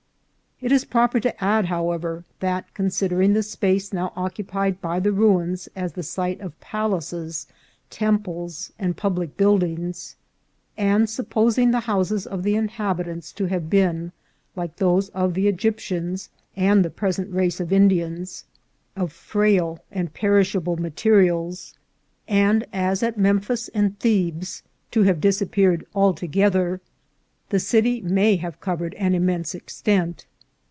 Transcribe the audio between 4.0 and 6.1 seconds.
occupied by the ruins as the